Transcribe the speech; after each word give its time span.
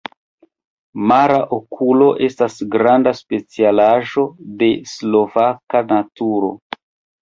Mara 1.11 1.35
okulo 1.57 2.09
estas 2.29 2.57
granda 2.77 3.15
specialaĵo 3.21 4.27
de 4.65 4.75
slovaka 4.97 5.89
naturo. 5.97 6.57